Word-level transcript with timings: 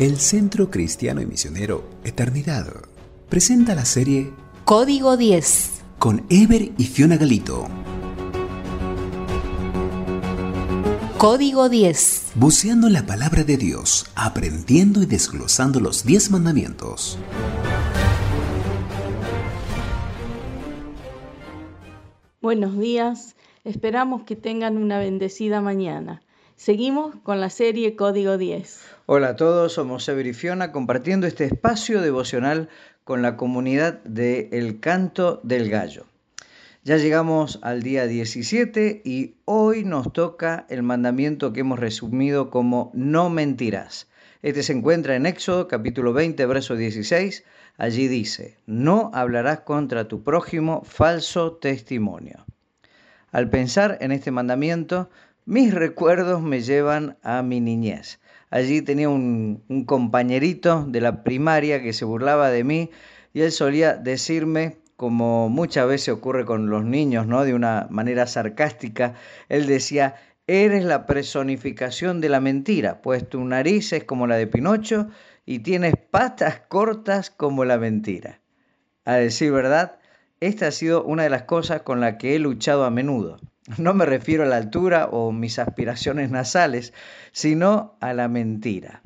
El 0.00 0.16
Centro 0.16 0.70
Cristiano 0.70 1.20
y 1.20 1.26
Misionero 1.26 1.84
Eternidad 2.04 2.66
presenta 3.28 3.74
la 3.74 3.84
serie 3.84 4.32
Código 4.64 5.18
10 5.18 5.82
con 5.98 6.24
Ever 6.30 6.72
y 6.78 6.84
Fiona 6.84 7.18
Galito. 7.18 7.68
Código 11.18 11.68
10 11.68 12.32
Buceando 12.34 12.86
en 12.86 12.94
la 12.94 13.04
palabra 13.04 13.44
de 13.44 13.58
Dios, 13.58 14.06
aprendiendo 14.14 15.02
y 15.02 15.04
desglosando 15.04 15.80
los 15.80 16.02
10 16.06 16.30
mandamientos. 16.30 17.18
Buenos 22.40 22.78
días, 22.78 23.36
esperamos 23.64 24.22
que 24.22 24.34
tengan 24.34 24.78
una 24.78 24.98
bendecida 24.98 25.60
mañana. 25.60 26.22
Seguimos 26.60 27.16
con 27.22 27.40
la 27.40 27.48
serie 27.48 27.96
Código 27.96 28.36
10. 28.36 28.80
Hola 29.06 29.28
a 29.30 29.36
todos, 29.36 29.72
somos 29.72 30.06
Ever 30.10 30.26
y 30.26 30.34
Fiona 30.34 30.72
compartiendo 30.72 31.26
este 31.26 31.46
espacio 31.46 32.02
devocional 32.02 32.68
con 33.02 33.22
la 33.22 33.38
comunidad 33.38 34.02
de 34.04 34.50
El 34.52 34.78
Canto 34.78 35.40
del 35.42 35.70
Gallo. 35.70 36.04
Ya 36.84 36.98
llegamos 36.98 37.60
al 37.62 37.82
día 37.82 38.06
17 38.06 39.00
y 39.06 39.36
hoy 39.46 39.84
nos 39.84 40.12
toca 40.12 40.66
el 40.68 40.82
mandamiento 40.82 41.54
que 41.54 41.60
hemos 41.60 41.78
resumido 41.78 42.50
como 42.50 42.90
no 42.92 43.30
mentirás. 43.30 44.10
Este 44.42 44.62
se 44.62 44.74
encuentra 44.74 45.16
en 45.16 45.24
Éxodo 45.24 45.66
capítulo 45.66 46.12
20, 46.12 46.44
verso 46.44 46.76
16. 46.76 47.42
Allí 47.78 48.06
dice, 48.06 48.58
no 48.66 49.10
hablarás 49.14 49.60
contra 49.60 50.08
tu 50.08 50.22
prójimo 50.22 50.82
falso 50.84 51.54
testimonio. 51.54 52.44
Al 53.32 53.48
pensar 53.48 53.96
en 54.00 54.10
este 54.10 54.32
mandamiento, 54.32 55.08
mis 55.44 55.74
recuerdos 55.74 56.42
me 56.42 56.60
llevan 56.60 57.16
a 57.22 57.42
mi 57.42 57.60
niñez. 57.60 58.20
Allí 58.50 58.82
tenía 58.82 59.08
un, 59.08 59.62
un, 59.68 59.84
compañerito 59.84 60.84
de 60.86 61.00
la 61.00 61.22
primaria 61.22 61.82
que 61.82 61.92
se 61.92 62.04
burlaba 62.04 62.50
de 62.50 62.64
mí 62.64 62.90
y 63.32 63.42
él 63.42 63.52
solía 63.52 63.94
decirme, 63.94 64.78
como 64.96 65.48
muchas 65.48 65.86
veces 65.86 66.10
ocurre 66.10 66.44
con 66.44 66.68
los 66.68 66.84
niños, 66.84 67.26
¿no? 67.26 67.44
De 67.44 67.54
una 67.54 67.86
manera 67.90 68.26
sarcástica, 68.26 69.14
él 69.48 69.66
decía, 69.66 70.16
eres 70.46 70.84
la 70.84 71.06
personificación 71.06 72.20
de 72.20 72.28
la 72.28 72.40
mentira, 72.40 73.00
pues 73.02 73.28
tu 73.28 73.42
nariz 73.44 73.92
es 73.92 74.04
como 74.04 74.26
la 74.26 74.36
de 74.36 74.46
Pinocho 74.46 75.08
y 75.46 75.60
tienes 75.60 75.94
patas 75.96 76.60
cortas 76.68 77.30
como 77.30 77.64
la 77.64 77.78
mentira. 77.78 78.40
A 79.04 79.14
decir 79.14 79.52
verdad, 79.52 80.00
esta 80.40 80.66
ha 80.66 80.70
sido 80.72 81.04
una 81.04 81.22
de 81.22 81.30
las 81.30 81.44
cosas 81.44 81.82
con 81.82 82.00
las 82.00 82.16
que 82.16 82.34
he 82.34 82.38
luchado 82.38 82.84
a 82.84 82.90
menudo. 82.90 83.38
No 83.78 83.94
me 83.94 84.04
refiero 84.04 84.42
a 84.42 84.46
la 84.46 84.56
altura 84.56 85.08
o 85.10 85.32
mis 85.32 85.58
aspiraciones 85.58 86.30
nasales, 86.30 86.92
sino 87.32 87.96
a 88.00 88.12
la 88.14 88.28
mentira. 88.28 89.02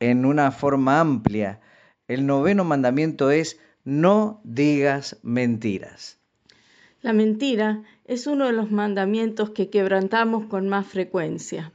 En 0.00 0.24
una 0.24 0.50
forma 0.50 1.00
amplia, 1.00 1.60
el 2.08 2.26
noveno 2.26 2.64
mandamiento 2.64 3.30
es 3.30 3.60
no 3.84 4.40
digas 4.44 5.18
mentiras. 5.22 6.18
La 7.00 7.12
mentira 7.12 7.82
es 8.04 8.26
uno 8.26 8.46
de 8.46 8.52
los 8.52 8.70
mandamientos 8.70 9.50
que 9.50 9.70
quebrantamos 9.70 10.46
con 10.46 10.68
más 10.68 10.86
frecuencia. 10.86 11.72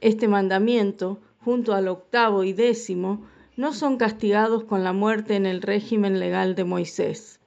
Este 0.00 0.28
mandamiento, 0.28 1.20
junto 1.40 1.74
al 1.74 1.88
octavo 1.88 2.44
y 2.44 2.52
décimo, 2.52 3.26
no 3.56 3.72
son 3.74 3.98
castigados 3.98 4.64
con 4.64 4.84
la 4.84 4.92
muerte 4.92 5.34
en 5.34 5.44
el 5.44 5.60
régimen 5.60 6.20
legal 6.20 6.54
de 6.54 6.64
Moisés, 6.64 7.40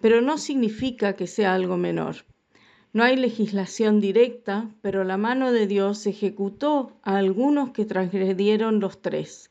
pero 0.00 0.20
no 0.20 0.38
significa 0.38 1.12
que 1.12 1.26
sea 1.26 1.54
algo 1.54 1.76
menor. 1.76 2.24
No 2.92 3.04
hay 3.04 3.16
legislación 3.16 4.00
directa, 4.00 4.68
pero 4.82 5.04
la 5.04 5.16
mano 5.16 5.52
de 5.52 5.68
Dios 5.68 6.06
ejecutó 6.08 6.90
a 7.04 7.18
algunos 7.18 7.70
que 7.70 7.84
transgredieron 7.84 8.80
los 8.80 9.00
tres. 9.00 9.48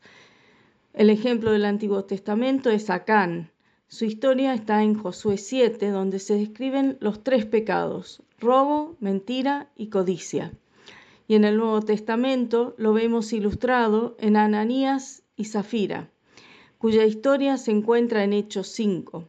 El 0.92 1.08
ejemplo 1.08 1.50
del 1.50 1.64
Antiguo 1.64 2.04
Testamento 2.04 2.68
es 2.68 2.90
Acán. 2.90 3.50
Su 3.88 4.04
historia 4.04 4.52
está 4.52 4.82
en 4.82 4.94
Josué 4.94 5.38
7, 5.38 5.88
donde 5.88 6.18
se 6.18 6.34
describen 6.34 6.98
los 7.00 7.24
tres 7.24 7.46
pecados, 7.46 8.22
robo, 8.38 8.96
mentira 9.00 9.70
y 9.74 9.88
codicia. 9.88 10.52
Y 11.26 11.34
en 11.34 11.44
el 11.44 11.56
Nuevo 11.56 11.80
Testamento 11.80 12.74
lo 12.76 12.92
vemos 12.92 13.32
ilustrado 13.32 14.16
en 14.18 14.36
Ananías 14.36 15.22
y 15.34 15.46
Zafira, 15.46 16.10
cuya 16.76 17.06
historia 17.06 17.56
se 17.56 17.70
encuentra 17.70 18.22
en 18.22 18.34
Hechos 18.34 18.66
5. 18.66 19.28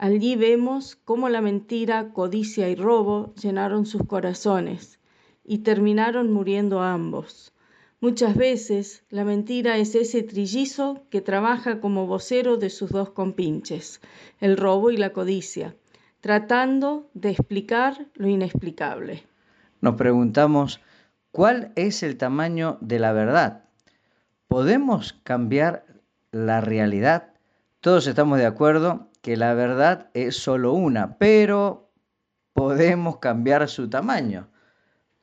Allí 0.00 0.36
vemos 0.36 0.94
cómo 0.94 1.28
la 1.28 1.40
mentira, 1.40 2.12
codicia 2.12 2.68
y 2.68 2.76
robo 2.76 3.34
llenaron 3.34 3.84
sus 3.84 4.06
corazones 4.06 5.00
y 5.44 5.58
terminaron 5.58 6.32
muriendo 6.32 6.80
ambos. 6.82 7.52
Muchas 8.00 8.36
veces 8.36 9.02
la 9.10 9.24
mentira 9.24 9.76
es 9.76 9.96
ese 9.96 10.22
trillizo 10.22 11.02
que 11.10 11.20
trabaja 11.20 11.80
como 11.80 12.06
vocero 12.06 12.56
de 12.58 12.70
sus 12.70 12.90
dos 12.90 13.10
compinches, 13.10 14.00
el 14.38 14.56
robo 14.56 14.92
y 14.92 14.96
la 14.96 15.12
codicia, 15.12 15.74
tratando 16.20 17.10
de 17.14 17.30
explicar 17.30 18.06
lo 18.14 18.28
inexplicable. 18.28 19.24
Nos 19.80 19.96
preguntamos, 19.96 20.80
¿cuál 21.32 21.72
es 21.74 22.04
el 22.04 22.16
tamaño 22.16 22.78
de 22.80 23.00
la 23.00 23.12
verdad? 23.12 23.64
¿Podemos 24.46 25.14
cambiar 25.24 25.84
la 26.30 26.60
realidad? 26.60 27.32
Todos 27.80 28.06
estamos 28.06 28.38
de 28.38 28.46
acuerdo 28.46 29.07
que 29.22 29.36
la 29.36 29.54
verdad 29.54 30.10
es 30.14 30.36
solo 30.36 30.72
una, 30.72 31.18
pero 31.18 31.90
podemos 32.52 33.18
cambiar 33.18 33.68
su 33.68 33.88
tamaño. 33.88 34.48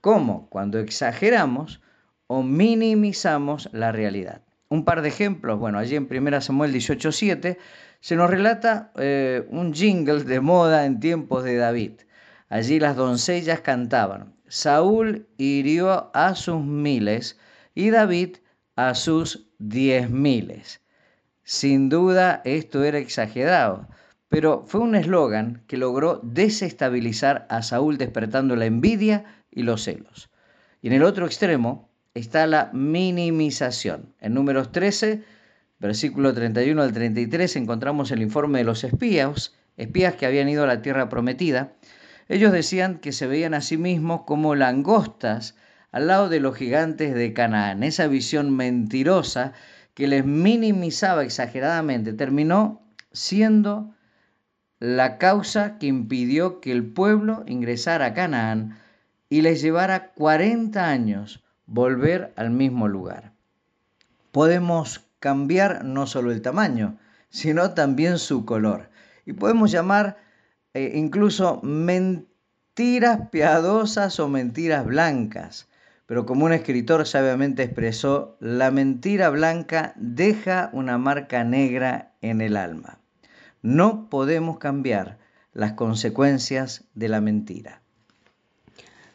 ¿Cómo? 0.02 0.50
Cuando 0.50 0.80
exageramos 0.80 1.82
o 2.28 2.44
minimizamos 2.44 3.70
la 3.72 3.92
realidad. 3.92 4.42
Un 4.70 4.84
par 4.84 5.02
de 5.02 5.10
ejemplos, 5.10 5.60
bueno, 5.60 5.78
allí 5.78 5.96
en 5.96 6.08
1 6.10 6.42
Samuel 6.42 6.74
18.7 6.74 7.58
se 8.00 8.16
nos 8.16 8.30
relata 8.30 8.92
eh, 8.98 9.46
un 9.50 9.74
jingle 9.74 10.24
de 10.24 10.40
moda 10.40 10.86
en 10.86 11.00
tiempos 11.00 11.44
de 11.44 11.56
David. 11.56 11.94
Allí 12.50 12.80
las 12.80 12.96
doncellas 12.96 13.62
cantaban, 13.62 14.36
Saúl 14.48 15.28
hirió 15.38 16.12
a 16.14 16.36
sus 16.36 16.64
miles 16.64 17.40
y 17.74 17.90
David 17.90 18.38
a 18.76 18.94
sus 18.94 19.50
diez 19.58 20.10
miles. 20.10 20.82
Sin 21.48 21.90
duda 21.90 22.42
esto 22.44 22.84
era 22.84 22.98
exagerado, 22.98 23.88
pero 24.30 24.66
fue 24.66 24.82
un 24.82 24.96
eslogan 24.96 25.62
que 25.68 25.78
logró 25.78 26.20
desestabilizar 26.24 27.46
a 27.52 27.62
Saúl 27.62 28.00
despertando 28.00 28.56
la 28.56 28.66
envidia 28.66 29.26
y 29.52 29.62
los 29.62 29.84
celos. 29.84 30.32
Y 30.82 30.88
en 30.88 30.94
el 30.94 31.04
otro 31.04 31.28
extremo 31.28 31.88
está 32.16 32.48
la 32.48 32.72
minimización. 32.74 34.16
En 34.20 34.34
números 34.34 34.72
13, 34.72 35.22
versículo 35.78 36.34
31 36.34 36.82
al 36.82 36.94
33, 36.94 37.58
encontramos 37.58 38.10
el 38.10 38.24
informe 38.24 38.58
de 38.58 38.66
los 38.66 38.84
espías, 38.84 39.54
espías 39.78 40.16
que 40.16 40.26
habían 40.26 40.50
ido 40.50 40.64
a 40.64 40.68
la 40.68 40.82
tierra 40.82 41.10
prometida. 41.10 41.74
Ellos 42.28 42.54
decían 42.54 42.98
que 42.98 43.12
se 43.12 43.28
veían 43.28 43.54
a 43.54 43.62
sí 43.62 43.78
mismos 43.78 44.22
como 44.26 44.56
langostas 44.56 45.56
al 45.92 46.08
lado 46.08 46.28
de 46.28 46.40
los 46.40 46.56
gigantes 46.56 47.14
de 47.14 47.34
Canaán. 47.34 47.84
Esa 47.84 48.08
visión 48.08 48.50
mentirosa 48.50 49.54
que 49.96 50.08
les 50.08 50.26
minimizaba 50.26 51.24
exageradamente, 51.24 52.14
terminó 52.14 52.84
siendo 53.12 53.96
la 54.80 55.18
causa 55.18 55.80
que 55.80 55.88
impidió 55.88 56.60
que 56.60 56.72
el 56.72 56.86
pueblo 56.86 57.44
ingresara 57.48 58.08
a 58.08 58.14
Canaán 58.14 58.78
y 59.30 59.42
les 59.42 59.62
llevara 59.62 60.12
40 60.14 60.88
años 60.88 61.44
volver 61.66 62.34
al 62.36 62.52
mismo 62.52 62.88
lugar. 62.88 63.32
Podemos 64.32 65.06
cambiar 65.20 65.86
no 65.86 66.06
solo 66.08 66.32
el 66.32 66.42
tamaño, 66.42 66.98
sino 67.30 67.72
también 67.72 68.20
su 68.20 68.46
color. 68.46 68.90
Y 69.26 69.34
podemos 69.34 69.72
llamar 69.72 70.18
eh, 70.74 70.92
incluso 70.96 71.62
mentiras 71.64 73.30
piadosas 73.32 74.20
o 74.20 74.28
mentiras 74.28 74.86
blancas. 74.86 75.68
Pero 76.06 76.26
como 76.26 76.46
un 76.46 76.54
escritor 76.54 77.08
sabiamente 77.08 77.64
expresó, 77.64 78.38
la 78.40 78.70
mentira 78.70 79.30
blanca 79.30 79.94
deja 79.96 80.70
una 80.74 80.98
marca 80.98 81.44
negra 81.44 82.14
en 82.22 82.42
el 82.42 82.58
alma. 82.58 83.00
No 83.64 84.10
podemos 84.10 84.60
cambiar 84.60 85.18
las 85.54 85.74
consecuencias 85.74 86.84
de 86.94 87.10
la 87.10 87.22
mentira. 87.22 87.82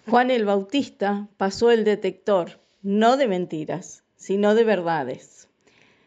Juan 0.09 0.31
el 0.31 0.45
Bautista 0.45 1.29
pasó 1.37 1.71
el 1.71 1.85
detector, 1.85 2.59
no 2.83 3.17
de 3.17 3.29
mentiras, 3.29 4.03
sino 4.17 4.57
de 4.57 4.65
verdades. 4.65 5.49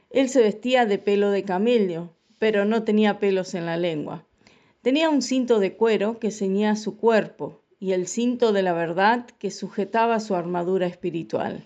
Él 0.09 0.27
se 0.27 0.41
vestía 0.41 0.86
de 0.86 0.97
pelo 0.97 1.31
de 1.31 1.44
camello, 1.44 2.13
pero 2.39 2.65
no 2.65 2.83
tenía 2.83 3.19
pelos 3.19 3.53
en 3.53 3.65
la 3.65 3.77
lengua. 3.77 4.25
Tenía 4.81 5.09
un 5.09 5.21
cinto 5.21 5.59
de 5.59 5.77
cuero 5.77 6.19
que 6.19 6.31
ceñía 6.31 6.75
su 6.75 6.97
cuerpo 6.97 7.62
y 7.83 7.91
el 7.91 8.07
cinto 8.07 8.53
de 8.53 8.62
la 8.62 8.71
verdad 8.71 9.25
que 9.39 9.51
sujetaba 9.51 10.21
su 10.21 10.35
armadura 10.35 10.88
espiritual. 10.88 11.65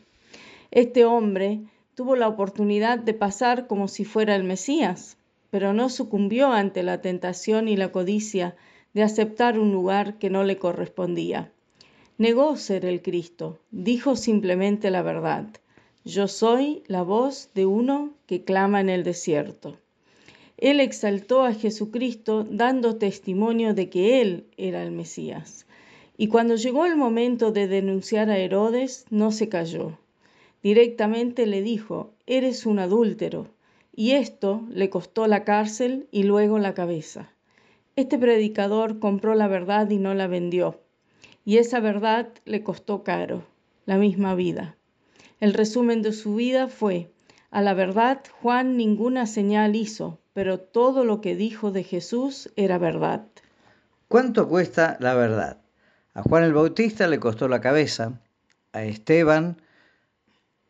Este 0.71 1.05
hombre 1.05 1.59
tuvo 1.93 2.15
la 2.15 2.27
oportunidad 2.27 2.97
de 2.97 3.13
pasar 3.13 3.67
como 3.67 3.87
si 3.87 4.03
fuera 4.03 4.35
el 4.35 4.43
Mesías, 4.43 5.17
pero 5.51 5.73
no 5.73 5.89
sucumbió 5.89 6.51
ante 6.51 6.81
la 6.81 7.01
tentación 7.01 7.67
y 7.67 7.77
la 7.77 7.91
codicia 7.91 8.55
de 8.95 9.03
aceptar 9.03 9.59
un 9.59 9.71
lugar 9.71 10.17
que 10.17 10.31
no 10.31 10.43
le 10.43 10.57
correspondía. 10.57 11.51
Negó 12.17 12.55
ser 12.55 12.85
el 12.85 13.03
Cristo, 13.03 13.59
dijo 13.69 14.15
simplemente 14.15 14.89
la 14.89 15.03
verdad. 15.03 15.45
yo 16.03 16.27
soy 16.27 16.81
la 16.87 17.03
voz 17.03 17.51
de 17.53 17.67
uno 17.67 18.15
que 18.25 18.43
clama 18.43 18.81
en 18.81 18.89
el 18.89 19.03
desierto. 19.03 19.77
Él 20.57 20.79
exaltó 20.79 21.43
a 21.43 21.53
Jesucristo 21.53 22.43
dando 22.49 22.95
testimonio 22.95 23.75
de 23.75 23.91
que 23.91 24.19
Él 24.19 24.47
era 24.57 24.81
el 24.81 24.89
Mesías. 24.89 25.66
Y 26.17 26.27
cuando 26.29 26.55
llegó 26.55 26.85
el 26.85 26.95
momento 26.95 27.51
de 27.51 27.67
denunciar 27.67 28.31
a 28.31 28.39
Herodes, 28.39 29.05
no 29.11 29.31
se 29.31 29.49
cayó. 29.49 29.99
Directamente 30.63 31.45
le 31.45 31.61
dijo, 31.61 32.11
eres 32.25 32.65
un 32.65 32.79
adúltero. 32.79 33.47
Y 33.95 34.11
esto 34.11 34.63
le 34.69 34.89
costó 34.89 35.27
la 35.27 35.43
cárcel 35.43 36.07
y 36.11 36.23
luego 36.23 36.57
la 36.57 36.73
cabeza. 36.73 37.31
Este 37.95 38.17
predicador 38.17 38.99
compró 38.99 39.35
la 39.35 39.47
verdad 39.47 39.89
y 39.89 39.97
no 39.97 40.13
la 40.15 40.27
vendió. 40.27 40.79
Y 41.45 41.57
esa 41.57 41.79
verdad 41.79 42.29
le 42.45 42.63
costó 42.63 43.03
caro, 43.03 43.43
la 43.85 43.97
misma 43.97 44.35
vida. 44.35 44.75
El 45.39 45.53
resumen 45.53 46.01
de 46.01 46.13
su 46.13 46.35
vida 46.35 46.67
fue, 46.67 47.11
a 47.51 47.61
la 47.61 47.73
verdad 47.73 48.21
Juan 48.41 48.75
ninguna 48.75 49.27
señal 49.27 49.75
hizo, 49.75 50.19
pero 50.33 50.59
todo 50.59 51.05
lo 51.05 51.21
que 51.21 51.35
dijo 51.35 51.71
de 51.71 51.83
Jesús 51.83 52.51
era 52.55 52.77
verdad. 52.77 53.25
¿Cuánto 54.07 54.47
cuesta 54.47 54.97
la 54.99 55.13
verdad? 55.13 55.57
A 56.17 56.23
Juan 56.23 56.43
el 56.43 56.53
Bautista 56.53 57.05
le 57.05 57.19
costó 57.19 57.47
la 57.47 57.61
cabeza, 57.61 58.19
a 58.73 58.81
Esteban 58.81 59.61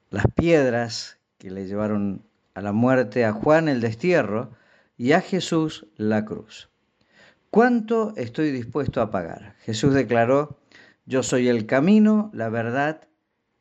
las 0.10 0.26
piedras 0.36 1.20
que 1.38 1.52
le 1.52 1.68
llevaron 1.68 2.26
a 2.54 2.62
la 2.62 2.74
muerte, 2.74 3.24
a 3.24 3.32
Juan 3.32 3.70
el 3.70 3.80
destierro 3.80 4.52
y 4.98 5.14
a 5.14 5.22
Jesús 5.22 5.88
la 5.96 6.26
cruz. 6.26 6.70
¿Cuánto 7.50 8.12
estoy 8.18 8.52
dispuesto 8.52 9.00
a 9.00 9.10
pagar? 9.10 9.56
Jesús 9.62 9.94
declaró, 9.94 10.60
yo 11.06 11.24
soy 11.24 11.48
el 11.48 11.66
camino, 11.66 12.30
la 12.34 12.50
verdad 12.50 13.08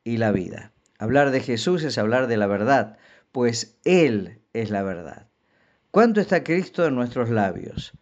y 0.03 0.17
la 0.17 0.33
vida. 0.33 0.73
Hablar 0.99 1.31
de 1.31 1.39
Jesús 1.39 1.85
es 1.85 1.99
hablar 1.99 2.27
de 2.27 2.37
la 2.37 2.49
verdad, 2.49 2.99
pues 3.31 3.79
Él 3.85 4.41
es 4.55 4.71
la 4.71 4.83
verdad. 4.83 5.29
¿Cuánto 5.93 6.21
está 6.21 6.43
Cristo 6.43 6.85
en 6.85 6.97
nuestros 6.97 7.31
labios? 7.31 7.93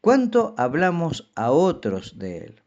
¿Cuánto 0.00 0.54
hablamos 0.58 1.32
a 1.34 1.50
otros 1.50 2.20
de 2.20 2.38
Él? 2.38 2.61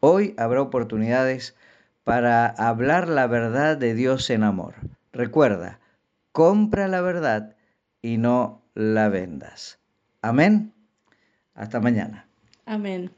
Hoy 0.00 0.34
habrá 0.38 0.62
oportunidades 0.62 1.56
para 2.04 2.46
hablar 2.46 3.08
la 3.08 3.26
verdad 3.26 3.76
de 3.76 3.94
Dios 3.94 4.30
en 4.30 4.44
amor. 4.44 4.74
Recuerda, 5.12 5.80
compra 6.32 6.88
la 6.88 7.00
verdad 7.00 7.56
y 8.00 8.16
no 8.16 8.62
la 8.74 9.08
vendas. 9.08 9.78
Amén. 10.22 10.72
Hasta 11.54 11.80
mañana. 11.80 12.26
Amén. 12.64 13.10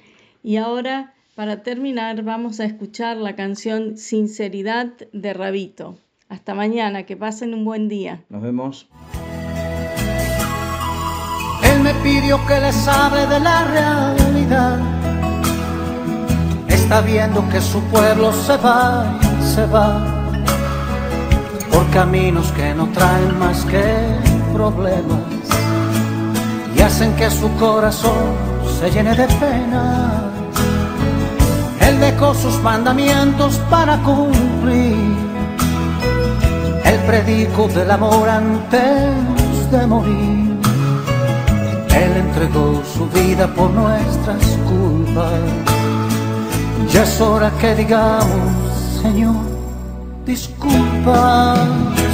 Y 0.42 0.56
ahora, 0.56 1.12
para 1.34 1.62
terminar, 1.62 2.22
vamos 2.22 2.60
a 2.60 2.64
escuchar 2.64 3.18
la 3.18 3.36
canción 3.36 3.98
Sinceridad 3.98 4.92
de 5.12 5.34
Rabito. 5.34 5.98
Hasta 6.28 6.54
mañana, 6.54 7.04
que 7.04 7.16
pasen 7.16 7.52
un 7.52 7.64
buen 7.64 7.88
día. 7.88 8.24
Nos 8.30 8.42
vemos. 8.42 8.88
Él 11.62 11.80
me 11.80 11.92
pidió 12.02 12.38
que 12.46 12.60
les 12.60 12.88
hable 12.88 13.26
de 13.26 13.40
la 13.40 14.16
realidad. 14.16 14.99
Está 16.90 17.02
viendo 17.02 17.48
que 17.50 17.60
su 17.60 17.80
pueblo 17.82 18.32
se 18.32 18.56
va 18.56 19.04
se 19.54 19.64
va 19.66 20.04
por 21.70 21.88
caminos 21.90 22.50
que 22.50 22.74
no 22.74 22.88
traen 22.88 23.38
más 23.38 23.64
que 23.66 23.84
problemas 24.52 25.20
y 26.74 26.80
hacen 26.80 27.14
que 27.14 27.30
su 27.30 27.48
corazón 27.58 28.34
se 28.80 28.90
llene 28.90 29.14
de 29.14 29.28
pena. 29.28 30.32
Él 31.78 32.00
dejó 32.00 32.34
sus 32.34 32.60
mandamientos 32.60 33.60
para 33.70 33.96
cumplir 33.98 35.14
el 36.84 36.98
predico 37.06 37.68
del 37.68 37.88
amor 37.88 38.28
antes 38.28 39.70
de 39.70 39.86
morir. 39.86 40.58
Él 41.94 42.16
entregó 42.16 42.82
su 42.84 43.08
vida 43.10 43.46
por 43.54 43.70
nuestras 43.70 44.44
culpas. 44.68 45.69
Ya 46.92 47.04
es 47.04 47.20
hora 47.20 47.52
que 47.60 47.74
digamos, 47.76 48.50
Señor, 49.00 49.36
disculpa, 50.26 51.54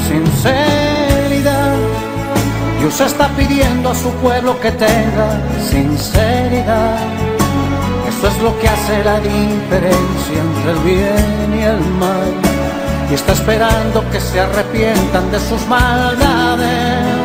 sinceridad. 0.07 1.77
Dios 2.79 3.01
está 3.01 3.29
pidiendo 3.29 3.91
a 3.91 3.95
su 3.95 4.11
pueblo 4.23 4.61
que 4.61 4.71
tenga 4.73 5.41
sinceridad. 5.71 6.99
Eso 8.07 8.29
es 8.29 8.43
lo 8.43 8.59
que 8.61 8.69
hace 8.69 9.03
la 9.03 9.19
diferencia 9.19 10.39
entre 10.47 10.71
el 10.73 10.79
bien 10.81 11.59
y 11.59 11.63
el 11.63 11.81
mal. 11.99 12.35
Y 13.11 13.15
está 13.15 13.33
esperando 13.33 14.05
que 14.11 14.21
se 14.21 14.41
arrepientan 14.41 15.31
de 15.31 15.41
sus 15.41 15.67
maldades. 15.69 17.16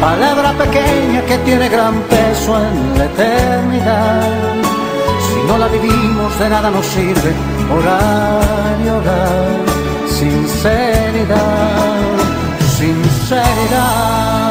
Palabra 0.00 0.52
pequeña 0.52 1.22
que 1.22 1.38
tiene 1.38 1.68
gran 1.68 2.00
peso 2.02 2.56
en 2.58 2.98
la 2.98 3.04
eternidad. 3.04 4.54
Si 5.26 5.48
no 5.48 5.58
la 5.58 5.68
vivimos, 5.68 6.38
de 6.38 6.48
nada 6.48 6.70
nos 6.70 6.86
sirve 6.86 7.32
orar 7.70 8.76
y 8.84 8.88
orar. 8.88 9.64
Sinceridad, 10.08 11.38
sinceridad. 12.76 14.45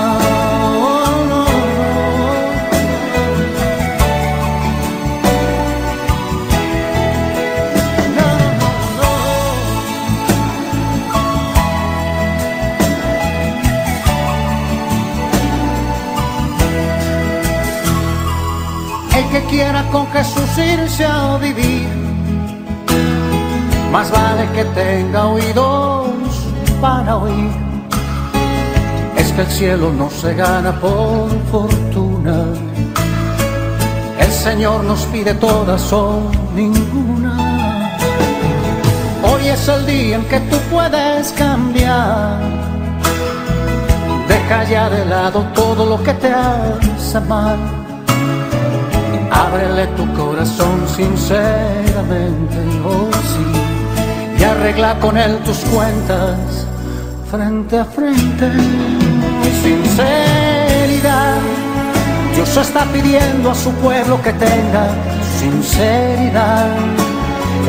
Quiera 19.55 19.83
con 19.89 20.05
Jesús 20.11 20.49
irse 20.57 21.05
a 21.05 21.37
vivir. 21.37 21.87
Más 23.89 24.11
vale 24.11 24.43
que 24.53 24.65
tenga 24.81 25.27
oídos 25.27 26.09
para 26.81 27.15
oír. 27.15 27.51
Es 29.15 29.31
que 29.31 29.41
el 29.41 29.47
cielo 29.47 29.93
no 29.93 30.09
se 30.09 30.33
gana 30.33 30.71
por 30.81 31.29
fortuna. 31.51 32.37
El 34.19 34.31
Señor 34.45 34.83
nos 34.83 35.05
pide 35.05 35.33
todas 35.35 35.93
o 35.93 36.29
ninguna. 36.53 37.33
Hoy 39.23 39.47
es 39.47 39.67
el 39.69 39.85
día 39.85 40.15
en 40.17 40.25
que 40.25 40.39
tú 40.51 40.57
puedes 40.69 41.31
cambiar. 41.31 42.41
Deja 44.27 44.63
ya 44.65 44.89
de 44.89 45.05
lado 45.05 45.39
todo 45.53 45.85
lo 45.85 46.03
que 46.03 46.13
te 46.13 46.29
hace 46.33 47.19
mal 47.21 47.84
Ábrele 49.55 49.87
tu 49.95 50.05
corazón 50.13 50.83
sinceramente, 50.85 52.57
oh 52.83 53.09
sí, 53.31 54.37
y 54.37 54.43
arregla 54.43 54.99
con 54.99 55.17
él 55.17 55.37
tus 55.45 55.59
cuentas 55.59 56.67
frente 57.31 57.79
a 57.79 57.85
frente. 57.85 58.51
Sinceridad, 59.63 61.37
Dios 62.35 62.57
está 62.57 62.83
pidiendo 62.91 63.51
a 63.51 63.55
su 63.55 63.71
pueblo 63.75 64.21
que 64.21 64.33
tenga 64.33 64.89
sinceridad. 65.39 66.75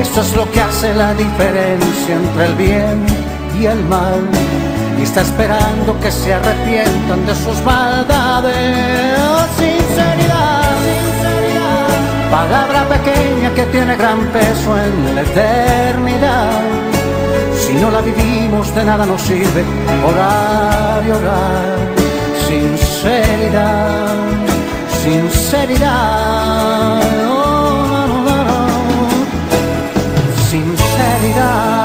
Esto 0.00 0.23
es 0.23 0.35
lo 0.35 0.50
que 0.50 0.61
hace 0.61 0.93
la 0.93 1.14
diferencia 1.14 2.16
entre 2.16 2.47
el 2.47 2.55
bien 2.57 3.07
y 3.61 3.66
el 3.66 3.85
mal. 3.85 4.28
Y 4.99 5.02
está 5.02 5.21
esperando 5.21 5.97
que 6.00 6.11
se 6.11 6.35
arrepientan 6.35 7.25
de 7.26 7.35
sus 7.37 7.62
maldades. 7.62 8.55
sinceridad 9.57 10.66
palabra 12.30 12.87
pequeña 12.88 13.54
que 13.54 13.64
tiene 13.66 13.97
gran 13.97 14.21
peso 14.26 14.78
en 14.78 15.14
la 15.14 15.23
eternidad. 15.23 16.61
Si 17.54 17.75
no 17.75 17.90
la 17.90 18.00
vivimos 18.00 18.75
de 18.75 18.85
nada 18.85 19.06
nos 19.06 19.23
sirve 19.23 19.64
orar 20.04 21.02
y 21.06 21.11
orar. 21.11 21.78
Sinceridad, 22.47 24.14
sinceridad, 25.02 27.00
oh, 27.28 28.06
no, 28.09 28.23
no, 28.25 28.45
no. 28.45 28.66
sinceridad. 30.50 31.75